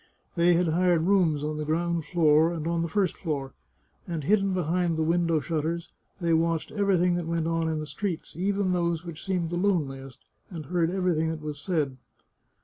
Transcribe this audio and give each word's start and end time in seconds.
They 0.33 0.55
had 0.55 0.69
hired 0.69 1.03
rooms 1.03 1.43
on 1.43 1.57
the 1.57 1.63
ground 1.63 2.05
floor 2.05 2.51
and 2.53 2.65
on 2.65 2.81
the 2.81 2.87
first 2.87 3.15
floor, 3.17 3.53
and, 4.07 4.23
hidden 4.23 4.51
behind 4.51 4.97
the 4.97 5.03
window 5.03 5.39
shut 5.39 5.61
ters, 5.61 5.89
they 6.19 6.33
watched 6.33 6.71
everything 6.71 7.13
that 7.17 7.27
went 7.27 7.45
on 7.45 7.69
in 7.69 7.77
the 7.77 7.85
streets, 7.85 8.35
even 8.35 8.71
those 8.71 9.05
which 9.05 9.23
seemed 9.23 9.51
the 9.51 9.57
loneliest, 9.59 10.17
and 10.49 10.65
heard 10.65 10.89
every 10.89 11.13
thing 11.13 11.29
that 11.29 11.39
was 11.43 11.59
said. 11.59 11.97